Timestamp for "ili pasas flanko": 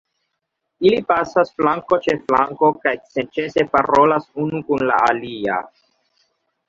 0.89-1.99